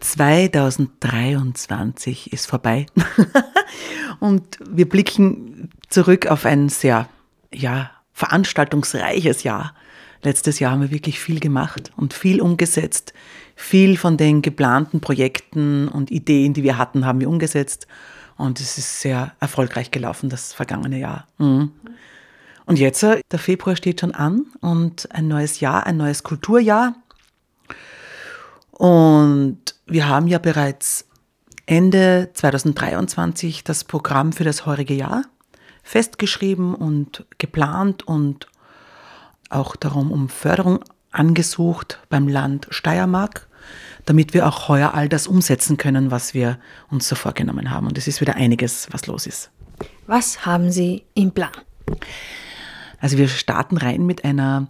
[0.00, 2.86] 2023 ist vorbei
[4.20, 7.08] und wir blicken zurück auf ein sehr,
[7.52, 9.74] ja, veranstaltungsreiches Jahr.
[10.22, 13.12] Letztes Jahr haben wir wirklich viel gemacht und viel umgesetzt.
[13.54, 17.86] Viel von den geplanten Projekten und Ideen, die wir hatten, haben wir umgesetzt.
[18.36, 21.26] Und es ist sehr erfolgreich gelaufen, das vergangene Jahr.
[21.38, 21.72] Mhm.
[22.66, 26.94] Und jetzt, äh, der Februar steht schon an und ein neues Jahr, ein neues Kulturjahr.
[28.78, 31.06] Und wir haben ja bereits
[31.64, 35.22] Ende 2023 das Programm für das heurige Jahr
[35.82, 38.48] festgeschrieben und geplant und
[39.48, 43.48] auch darum um Förderung angesucht beim Land Steiermark,
[44.04, 46.58] damit wir auch heuer all das umsetzen können, was wir
[46.90, 47.86] uns so vorgenommen haben.
[47.86, 49.50] Und es ist wieder einiges, was los ist.
[50.06, 51.52] Was haben Sie im Plan?
[53.00, 54.68] Also wir starten rein mit einer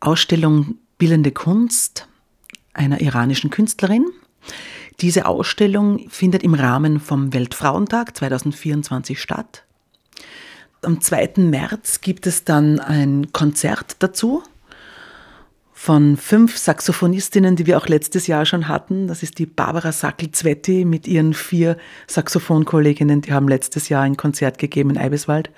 [0.00, 2.08] Ausstellung Bildende Kunst
[2.74, 4.06] einer iranischen Künstlerin.
[5.00, 9.64] Diese Ausstellung findet im Rahmen vom Weltfrauentag 2024 statt.
[10.82, 11.34] Am 2.
[11.36, 14.42] März gibt es dann ein Konzert dazu
[15.72, 19.08] von fünf Saxophonistinnen, die wir auch letztes Jahr schon hatten.
[19.08, 21.76] Das ist die Barbara Sackel-Zwetti mit ihren vier
[22.06, 23.20] Saxophonkolleginnen.
[23.20, 25.50] Die haben letztes Jahr ein Konzert gegeben in Eibeswald.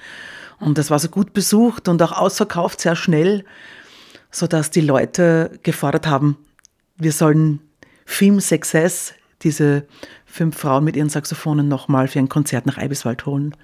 [0.61, 3.45] Und das war so gut besucht und auch ausverkauft, sehr schnell,
[4.31, 6.39] sodass die Leute gefordert haben,
[6.97, 7.61] wir sollen
[8.05, 9.87] Film Success, diese
[10.27, 13.57] fünf Frauen mit ihren Saxophonen, nochmal für ein Konzert nach Eibiswald holen.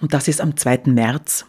[0.00, 0.82] Und das ist am 2.
[0.86, 1.46] März.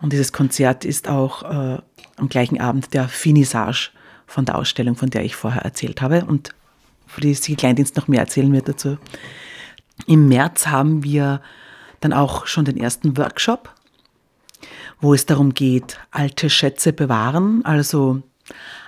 [0.00, 1.78] Und dieses Konzert ist auch äh,
[2.16, 3.90] am gleichen Abend der Finissage
[4.26, 6.24] von der Ausstellung, von der ich vorher erzählt habe.
[6.24, 6.54] Und
[7.06, 8.98] für die Sie Kleindienst noch mehr erzählen wird dazu.
[10.06, 11.42] Im März haben wir
[12.00, 13.74] dann auch schon den ersten Workshop
[15.00, 18.22] wo es darum geht, alte Schätze bewahren, also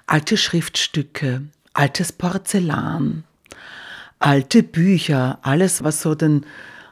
[0.06, 3.24] alte Schriftstücke, altes Porzellan,
[4.18, 6.44] alte Bücher, alles, was so den,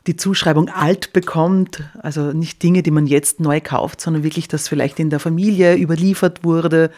[0.07, 4.69] die Zuschreibung alt bekommt, also nicht Dinge, die man jetzt neu kauft, sondern wirklich, das
[4.69, 6.91] vielleicht in der Familie überliefert wurde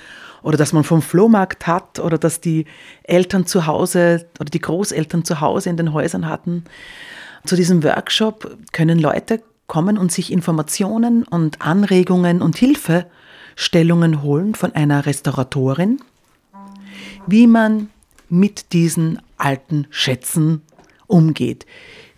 [0.42, 2.66] oder dass man vom Flohmarkt hat oder dass die
[3.03, 6.64] Eltern zu Hause oder die Großeltern zu Hause in den Häusern hatten.
[7.44, 12.59] Zu diesem Workshop können Leute kommen und sich Informationen und Anregungen und
[13.50, 16.00] Hilfestellungen holen von einer Restauratorin,
[17.27, 17.91] wie man
[18.28, 20.62] mit diesen alten Schätzen
[21.06, 21.66] umgeht.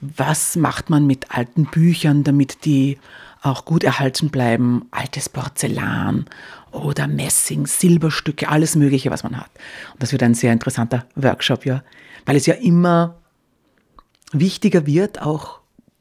[0.01, 2.99] Was macht man mit alten Büchern, damit die
[3.43, 4.87] auch gut erhalten bleiben?
[4.91, 6.27] Altes Porzellan
[6.71, 9.51] oder Messing, Silberstücke, alles Mögliche, was man hat.
[9.93, 11.83] Und das wird ein sehr interessanter Workshop, ja,
[12.25, 13.17] weil es ja immer
[14.33, 15.61] wichtiger wird, auch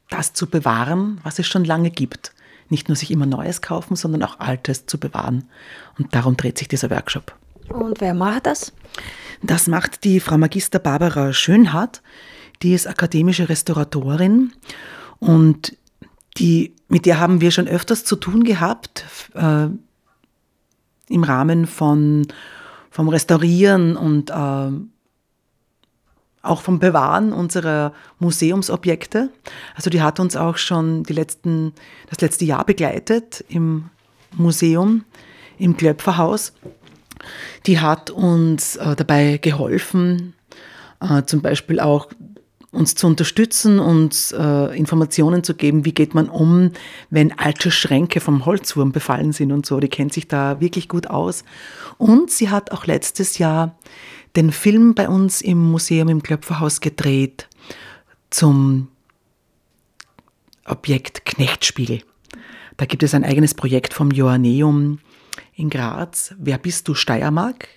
[0.09, 2.33] das zu bewahren, was es schon lange gibt.
[2.71, 5.43] Nicht nur sich immer Neues kaufen, sondern auch Altes zu bewahren.
[5.99, 7.35] Und darum dreht sich dieser Workshop.
[7.69, 8.73] Und wer macht das?
[9.43, 12.01] Das macht die Frau Magister Barbara Schönhardt.
[12.63, 14.53] Die ist akademische Restauratorin
[15.19, 15.75] und
[16.37, 19.67] die, mit der haben wir schon öfters zu tun gehabt äh,
[21.09, 22.27] im Rahmen von,
[22.89, 24.71] vom Restaurieren und äh,
[26.41, 29.29] auch vom Bewahren unserer Museumsobjekte.
[29.75, 31.73] Also die hat uns auch schon die letzten,
[32.09, 33.89] das letzte Jahr begleitet im
[34.35, 35.03] Museum,
[35.57, 36.53] im Klöpferhaus.
[37.67, 40.33] Die hat uns äh, dabei geholfen,
[40.99, 42.07] äh, zum Beispiel auch
[42.71, 46.71] uns zu unterstützen, uns äh, Informationen zu geben, wie geht man um,
[47.09, 49.79] wenn alte Schränke vom Holzwurm befallen sind und so.
[49.79, 51.43] Die kennt sich da wirklich gut aus.
[51.97, 53.75] Und sie hat auch letztes Jahr
[54.35, 57.47] den Film bei uns im Museum im Klöpferhaus gedreht
[58.29, 58.87] zum
[60.65, 62.01] Objekt Knechtspiegel.
[62.77, 64.99] Da gibt es ein eigenes Projekt vom Joanneum
[65.55, 66.33] in Graz.
[66.37, 67.67] Wer bist du Steiermark?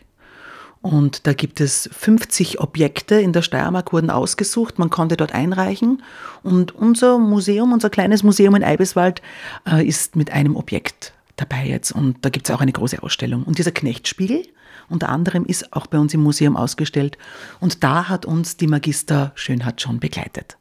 [0.81, 4.79] Und da gibt es 50 Objekte in der Steiermark wurden ausgesucht.
[4.79, 6.03] Man konnte dort einreichen.
[6.43, 9.23] Und unser Museum, unser kleines Museum in Eibeswald,
[9.67, 11.93] äh, ist mit einem Objekt dabei jetzt.
[11.93, 13.45] Und da gibt es auch eine große Ausstellung.
[13.45, 14.43] Und dieser Knechtspiegel,
[14.89, 17.19] unter anderem ist auch bei uns im Museum ausgestellt.
[17.61, 20.57] Und da hat uns die Magister Schönhardt schon begleitet.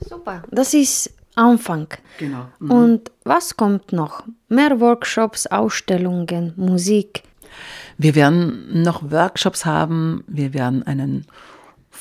[0.00, 1.88] Super, das ist Anfang.
[2.18, 2.46] Genau.
[2.58, 2.70] Mhm.
[2.70, 4.24] Und was kommt noch?
[4.48, 7.22] Mehr Workshops, Ausstellungen, Musik?
[7.98, 11.26] Wir werden noch Workshops haben, wir werden einen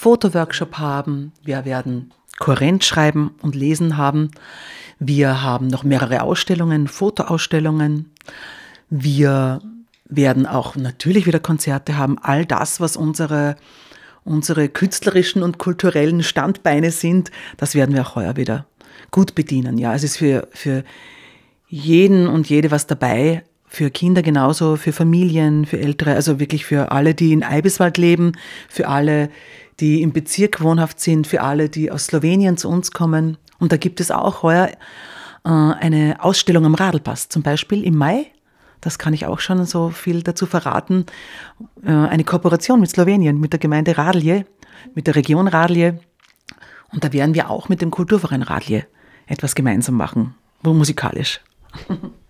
[0.01, 4.31] Fotoworkshop haben, wir werden Korrent schreiben und lesen haben.
[4.97, 8.11] Wir haben noch mehrere Ausstellungen, Fotoausstellungen.
[8.89, 9.61] Wir
[10.05, 12.17] werden auch natürlich wieder Konzerte haben.
[12.17, 13.57] All das, was unsere,
[14.23, 18.65] unsere künstlerischen und kulturellen Standbeine sind, das werden wir auch heuer wieder
[19.11, 19.77] gut bedienen.
[19.77, 20.83] Ja, es ist für, für
[21.67, 26.91] jeden und jede was dabei, für Kinder genauso, für Familien, für Ältere, also wirklich für
[26.91, 28.33] alle, die in Eibiswald leben,
[28.67, 29.29] für alle,
[29.79, 33.37] die im Bezirk wohnhaft sind, für alle, die aus Slowenien zu uns kommen.
[33.59, 34.71] Und da gibt es auch heuer
[35.45, 38.25] äh, eine Ausstellung am Radlpass, zum Beispiel im Mai.
[38.81, 41.05] Das kann ich auch schon so viel dazu verraten.
[41.85, 44.45] Äh, eine Kooperation mit Slowenien, mit der Gemeinde Radlje,
[44.95, 45.97] mit der Region Radlje.
[46.91, 48.85] Und da werden wir auch mit dem Kulturverein Radlje
[49.27, 51.39] etwas gemeinsam machen, musikalisch.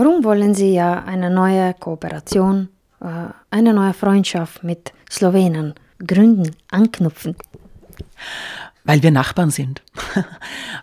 [0.00, 2.68] Warum wollen Sie ja eine neue Kooperation,
[3.00, 7.34] äh, eine neue Freundschaft mit Slowenen gründen, anknüpfen?
[8.84, 9.82] Weil wir Nachbarn sind.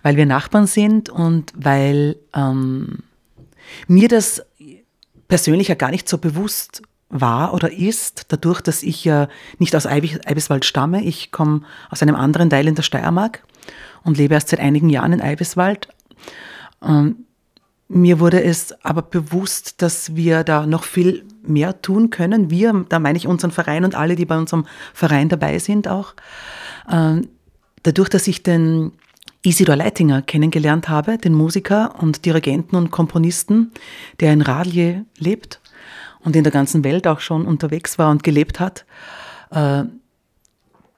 [0.04, 3.04] weil wir Nachbarn sind und weil ähm,
[3.88, 4.46] mir das
[5.30, 9.30] persönlich ja gar nicht so bewusst war oder ist, dadurch, dass ich ja
[9.60, 11.06] nicht aus Eibiswald stamme.
[11.06, 13.44] Ich komme aus einem anderen Teil in der Steiermark
[14.04, 15.88] und lebe erst seit einigen Jahren in Eibiswald.
[16.84, 17.25] Ähm,
[17.88, 22.50] mir wurde es aber bewusst, dass wir da noch viel mehr tun können.
[22.50, 26.16] Wir, da meine ich unseren Verein und alle, die bei unserem Verein dabei sind auch.
[26.90, 27.28] Ähm,
[27.84, 28.92] dadurch, dass ich den
[29.44, 33.72] Isidor Leitinger kennengelernt habe, den Musiker und Dirigenten und Komponisten,
[34.20, 35.62] der in Radlje lebt
[36.22, 38.86] und in der ganzen Welt auch schon unterwegs war und gelebt hat.
[39.52, 39.84] Äh,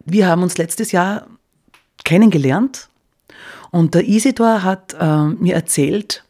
[0.05, 1.27] wir haben uns letztes Jahr
[2.05, 2.87] kennengelernt
[3.71, 6.23] und der Isidor hat äh, mir erzählt,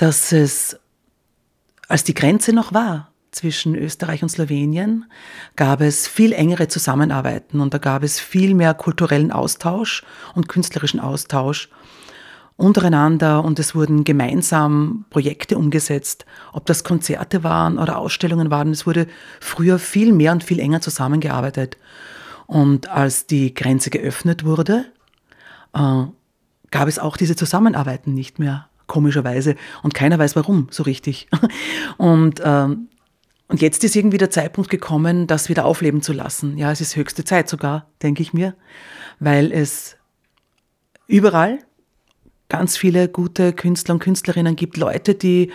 [0.00, 0.78] dass es,
[1.86, 5.04] als die Grenze noch war zwischen Österreich und Slowenien,
[5.56, 10.02] gab es viel engere Zusammenarbeiten und da gab es viel mehr kulturellen Austausch
[10.34, 11.68] und künstlerischen Austausch
[12.56, 16.24] untereinander und es wurden gemeinsam Projekte umgesetzt,
[16.54, 18.70] ob das Konzerte waren oder Ausstellungen waren.
[18.70, 19.06] Es wurde
[19.38, 21.76] früher viel mehr und viel enger zusammengearbeitet.
[22.46, 24.86] Und als die Grenze geöffnet wurde,
[25.74, 26.04] äh,
[26.70, 29.54] gab es auch diese Zusammenarbeiten nicht mehr komischerweise.
[29.82, 31.28] Und keiner weiß warum so richtig.
[31.96, 32.88] Und, ähm,
[33.46, 36.56] und jetzt ist irgendwie der Zeitpunkt gekommen, das wieder aufleben zu lassen.
[36.56, 38.54] Ja, es ist höchste Zeit sogar, denke ich mir,
[39.18, 39.96] weil es
[41.08, 41.58] überall
[42.48, 45.50] ganz viele gute Künstler und Künstlerinnen gibt, Leute, die,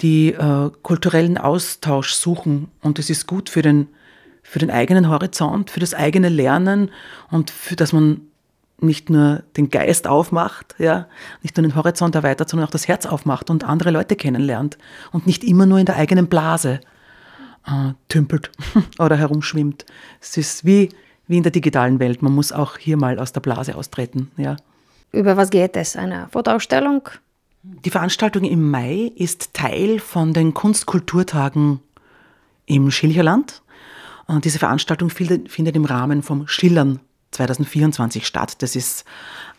[0.00, 2.72] die äh, kulturellen Austausch suchen.
[2.80, 3.86] Und es ist gut für den,
[4.42, 6.90] für den eigenen Horizont, für das eigene Lernen
[7.30, 8.22] und für dass man
[8.80, 11.08] nicht nur den Geist aufmacht, ja,
[11.42, 14.78] nicht nur den Horizont erweitert, sondern auch das Herz aufmacht und andere Leute kennenlernt
[15.12, 16.80] und nicht immer nur in der eigenen Blase
[17.66, 18.50] äh, tümpelt
[18.98, 19.84] oder herumschwimmt.
[20.20, 20.90] Es ist wie,
[21.26, 22.22] wie in der digitalen Welt.
[22.22, 24.56] Man muss auch hier mal aus der Blase austreten, ja.
[25.10, 25.96] Über was geht es?
[25.96, 27.08] Eine Fotoausstellung?
[27.62, 31.80] Die Veranstaltung im Mai ist Teil von den Kunstkulturtagen
[32.66, 33.62] im Schilcherland.
[34.26, 37.00] Und diese Veranstaltung findet im Rahmen vom Schillern
[37.32, 38.62] 2024 statt.
[38.62, 39.04] Das ist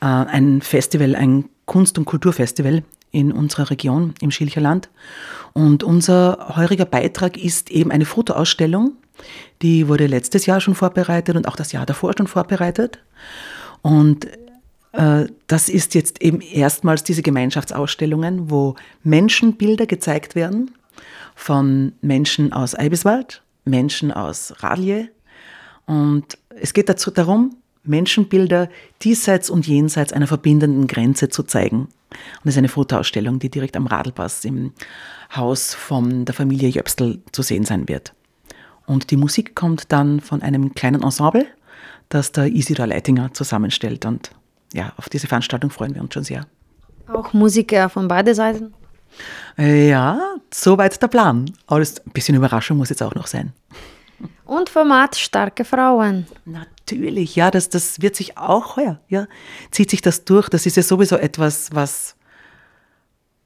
[0.02, 4.90] äh, ein Festival, ein Kunst- und Kulturfestival in unserer Region im Schilcherland.
[5.54, 8.94] Und unser heuriger Beitrag ist eben eine Fotoausstellung.
[9.62, 13.00] Die wurde letztes Jahr schon vorbereitet und auch das Jahr davor schon vorbereitet.
[13.82, 14.28] Und
[14.94, 20.72] äh, das ist jetzt eben erstmals diese Gemeinschaftsausstellungen, wo Menschenbilder gezeigt werden
[21.36, 25.10] von Menschen aus Eibiswald, Menschen aus Radlje.
[25.86, 28.70] Und es geht dazu darum, Menschenbilder
[29.02, 31.82] diesseits und jenseits einer verbindenden Grenze zu zeigen.
[31.82, 34.74] Und das ist eine Fotoausstellung, die direkt am Radlpass im
[35.36, 38.14] Haus von der Familie Jöpstel zu sehen sein wird.
[38.86, 41.46] Und die Musik kommt dann von einem kleinen Ensemble,
[42.10, 44.06] das der Isidor Leitinger zusammenstellt.
[44.06, 44.32] Und
[44.74, 46.48] ja, auf diese Veranstaltung freuen wir uns schon sehr.
[47.08, 48.74] Auch Musiker von beiden Seiten?
[49.58, 50.20] Ja,
[50.54, 51.52] soweit der Plan.
[51.68, 53.54] Aber ein bisschen Überraschung muss jetzt auch noch sein.
[54.46, 56.26] Und Format starke Frauen.
[56.46, 59.28] Natürlich, ja, das, das wird sich auch heuer, ja,
[59.72, 60.50] zieht sich das durch.
[60.50, 62.16] Das ist ja sowieso etwas, was,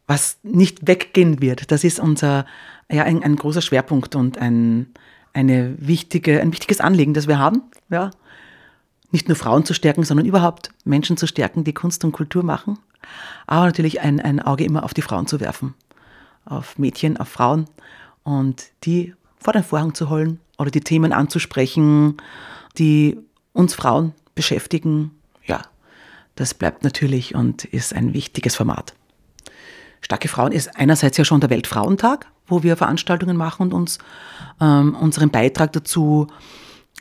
[0.08, 1.72] was nicht weggehen wird.
[1.72, 2.46] Das ist unser,
[2.92, 4.94] ja, ein, ein großer Schwerpunkt und ein,
[5.34, 8.12] eine wichtige, ein wichtiges Anliegen, das wir haben, ja.
[9.12, 12.80] Nicht nur Frauen zu stärken, sondern überhaupt Menschen zu stärken, die Kunst und Kultur machen.
[13.46, 15.76] Aber natürlich ein, ein Auge immer auf die Frauen zu werfen.
[16.46, 17.66] Auf Mädchen, auf Frauen
[18.24, 19.14] und die
[19.44, 22.18] vor den Vorhang zu holen oder die Themen anzusprechen,
[22.78, 23.18] die
[23.52, 25.12] uns Frauen beschäftigen.
[25.46, 25.62] Ja,
[26.36, 28.94] das bleibt natürlich und ist ein wichtiges Format.
[30.02, 34.00] Starke Frauen ist einerseits ja schon der Weltfrauentag, wo wir Veranstaltungen machen und uns
[34.60, 36.28] ähm, unseren Beitrag dazu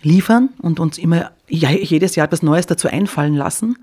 [0.02, 3.78] liefern und uns immer ja, jedes Jahr etwas Neues dazu einfallen lassen.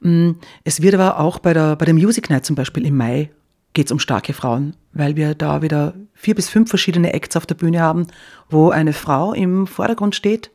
[0.00, 0.32] Mm,
[0.62, 3.30] es wird aber auch bei der, bei der Music Night zum Beispiel im Mai
[3.74, 7.44] geht es um starke Frauen, weil wir da wieder vier bis fünf verschiedene Acts auf
[7.44, 8.06] der Bühne haben,
[8.48, 10.50] wo eine Frau im Vordergrund steht.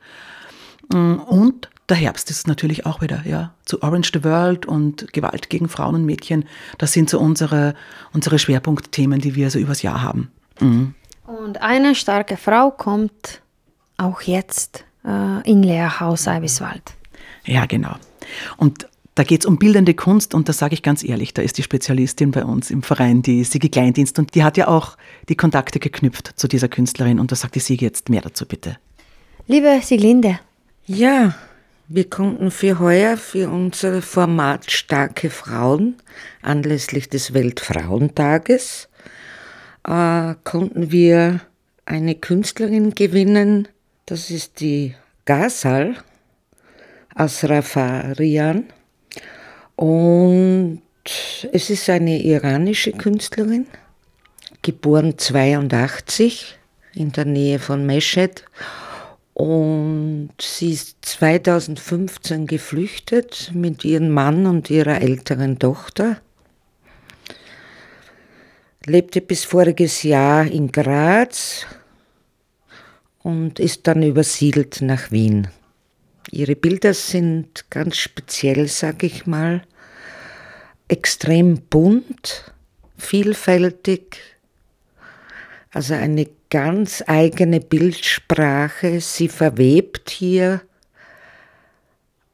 [0.92, 5.50] Mm, und der Herbst ist natürlich auch wieder, ja, zu Orange the World und Gewalt
[5.50, 6.46] gegen Frauen und Mädchen.
[6.78, 7.76] Das sind so unsere,
[8.14, 10.32] unsere Schwerpunktthemen, die wir so übers Jahr haben.
[10.60, 10.94] Mhm.
[11.26, 13.42] Und eine starke Frau kommt
[13.98, 16.94] auch jetzt äh, in Lehrhaus Eibiswald.
[17.46, 17.96] Ja, genau.
[18.58, 18.88] Und
[19.20, 21.64] da geht es um bildende Kunst und da sage ich ganz ehrlich, da ist die
[21.64, 24.96] Spezialistin bei uns im Verein, die Sigi Kleindienst und die hat ja auch
[25.28, 28.78] die Kontakte geknüpft zu dieser Künstlerin und da sagt die Sigi jetzt mehr dazu bitte.
[29.46, 30.40] Liebe Siglinde.
[30.86, 31.36] Ja,
[31.90, 35.96] wir konnten für heuer, für unser Format Starke Frauen,
[36.42, 38.88] anlässlich des Weltfrauentages,
[39.86, 41.42] äh, konnten wir
[41.84, 43.68] eine Künstlerin gewinnen,
[44.06, 44.96] das ist die
[45.26, 45.98] Ghazal
[47.16, 48.68] Asrafarian.
[49.80, 50.82] Und
[51.54, 53.66] es ist eine iranische Künstlerin,
[54.62, 56.60] geboren 82
[56.96, 58.44] in der Nähe von Meshed.
[59.34, 66.20] Und sie ist 2015 geflüchtet mit ihrem Mann und ihrer älteren Tochter.
[68.86, 71.66] Lebte bis voriges Jahr in Graz
[73.24, 75.48] und ist dann übersiedelt nach Wien.
[76.32, 79.64] Ihre Bilder sind ganz speziell, sag ich mal,
[80.88, 82.54] extrem bunt,
[82.98, 84.18] vielfältig,
[85.72, 89.02] also eine ganz eigene Bildsprache.
[89.02, 90.62] Sie verwebt hier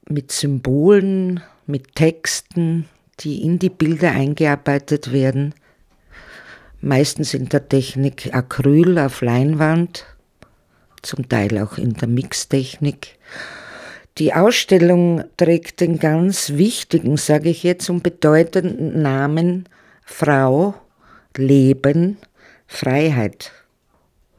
[0.08, 2.88] mit Symbolen, mit Texten,
[3.22, 5.54] die in die Bilder eingearbeitet werden.
[6.82, 10.06] Meistens in der Technik Acryl auf Leinwand,
[11.02, 13.18] zum Teil auch in der Mixtechnik.
[14.18, 19.68] Die Ausstellung trägt den ganz wichtigen, sage ich jetzt, und bedeutenden Namen
[20.06, 20.74] Frau,
[21.36, 22.18] Leben,
[22.66, 23.52] Freiheit.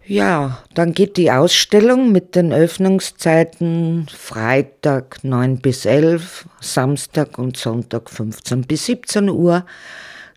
[0.06, 8.08] Ja, dann geht die Ausstellung mit den Öffnungszeiten Freitag 9 bis 11, Samstag und Sonntag
[8.08, 9.66] 15 bis 17 Uhr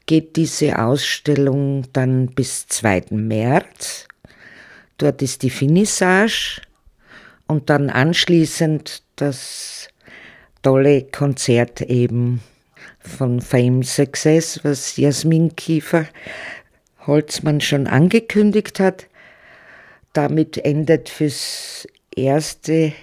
[0.05, 3.05] geht diese Ausstellung dann bis 2.
[3.11, 4.07] März.
[4.97, 6.61] Dort ist die Finissage
[7.49, 9.87] und dann anschließend das
[10.61, 12.41] tolle Konzert eben
[12.99, 16.05] von Fame Success, was Jasmin Kiefer
[17.07, 19.07] Holzmann schon angekündigt hat.
[20.13, 22.93] Damit endet fürs Erste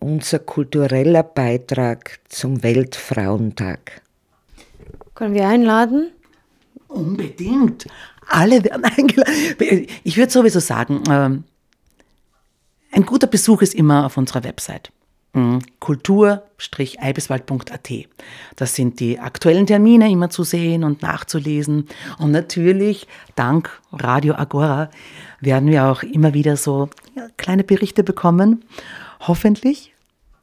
[0.00, 4.02] unser kultureller Beitrag zum Weltfrauentag.
[5.14, 6.10] Können wir einladen?
[6.88, 7.86] Unbedingt.
[8.26, 9.86] Alle werden eingeladen.
[10.02, 11.44] Ich würde sowieso sagen, ähm,
[12.92, 14.92] ein guter Besuch ist immer auf unserer Website.
[15.32, 15.60] Mhm.
[15.78, 17.90] kultur-eibiswald.at.
[18.56, 21.86] Das sind die aktuellen Termine immer zu sehen und nachzulesen.
[22.18, 23.06] Und natürlich,
[23.36, 24.90] dank Radio Agora,
[25.40, 26.90] werden wir auch immer wieder so
[27.36, 28.64] kleine Berichte bekommen.
[29.20, 29.94] Hoffentlich,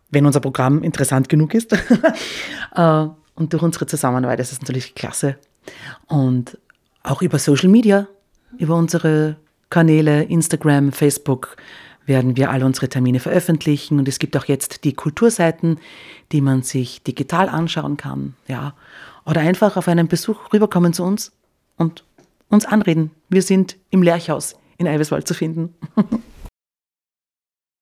[0.10, 1.76] wenn unser Programm interessant genug ist.
[2.76, 5.38] Äh, und durch unsere Zusammenarbeit ist es natürlich klasse.
[6.06, 6.60] Und
[7.02, 8.08] auch über Social Media,
[8.60, 9.38] über unsere
[9.72, 11.56] Kanäle, Instagram, Facebook,
[12.08, 15.80] werden wir alle unsere Termine veröffentlichen und es gibt auch jetzt die Kulturseiten,
[16.32, 18.74] die man sich digital anschauen kann, ja,
[19.26, 21.34] oder einfach auf einen Besuch rüberkommen zu uns
[21.76, 22.04] und
[22.50, 23.12] uns anreden.
[23.30, 25.76] Wir sind im Lerchhaus in Eiweswald zu finden.